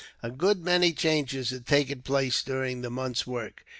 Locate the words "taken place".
1.67-2.41